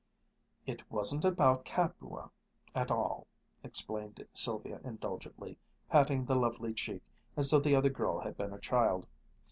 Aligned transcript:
"It 0.65 0.81
wasn't 0.89 1.25
about 1.25 1.63
Capua 1.63 2.31
at 2.73 2.89
all," 2.89 3.27
explained 3.63 4.25
Sylvia 4.33 4.81
indulgently, 4.83 5.59
patting 5.91 6.25
the 6.25 6.33
lovely 6.33 6.73
cheek, 6.73 7.03
as 7.37 7.51
though 7.51 7.59
the 7.59 7.75
other 7.75 7.89
girl 7.91 8.19
had 8.19 8.35
been 8.35 8.51
a 8.51 8.57
child. 8.57 9.05